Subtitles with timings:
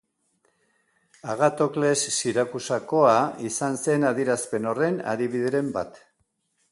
[1.33, 3.13] Agatokles Sirakusakoa
[3.49, 6.01] izan zen adierazpen horren adibideren bat.